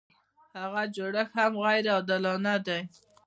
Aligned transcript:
هغه 0.59 0.83
جوړښت 0.95 1.33
هم 1.39 1.53
غیر 1.63 1.85
عادلانه 1.95 2.55
دی. 2.65 2.81